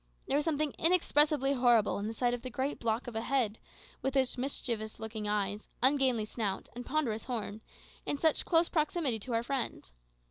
There 0.25 0.35
was 0.35 0.45
something 0.45 0.73
inexpressibly 0.79 1.53
horrible 1.53 1.99
in 1.99 2.07
the 2.07 2.15
sight 2.15 2.33
of 2.33 2.41
the 2.41 2.49
great 2.49 2.79
block 2.79 3.05
of 3.05 3.15
a 3.15 3.21
head, 3.21 3.59
with 4.01 4.15
its 4.15 4.35
mischievous 4.35 4.99
looking 4.99 5.27
eyes, 5.27 5.67
ungainly 5.83 6.25
snout, 6.25 6.69
and 6.75 6.83
ponderous 6.83 7.25
horn, 7.25 7.61
in 8.03 8.17
such 8.17 8.43
close 8.43 8.67
proximity 8.67 9.19
to 9.19 9.35
our 9.35 9.43
friend. 9.43 9.91